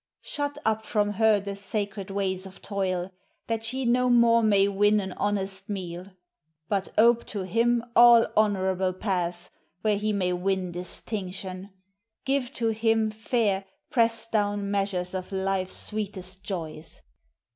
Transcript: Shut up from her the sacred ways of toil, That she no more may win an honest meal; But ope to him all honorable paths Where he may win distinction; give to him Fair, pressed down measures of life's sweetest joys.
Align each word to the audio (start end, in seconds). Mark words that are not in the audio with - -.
Shut 0.23 0.57
up 0.65 0.83
from 0.83 1.11
her 1.11 1.39
the 1.39 1.55
sacred 1.55 2.09
ways 2.09 2.47
of 2.47 2.59
toil, 2.59 3.11
That 3.45 3.63
she 3.63 3.85
no 3.85 4.09
more 4.09 4.41
may 4.41 4.67
win 4.67 4.99
an 4.99 5.11
honest 5.11 5.69
meal; 5.69 6.07
But 6.67 6.87
ope 6.97 7.23
to 7.27 7.43
him 7.43 7.83
all 7.95 8.25
honorable 8.35 8.93
paths 8.93 9.51
Where 9.81 9.97
he 9.99 10.11
may 10.11 10.33
win 10.33 10.71
distinction; 10.71 11.69
give 12.25 12.51
to 12.53 12.69
him 12.69 13.11
Fair, 13.11 13.63
pressed 13.91 14.31
down 14.31 14.71
measures 14.71 15.13
of 15.13 15.31
life's 15.31 15.77
sweetest 15.77 16.43
joys. 16.43 17.03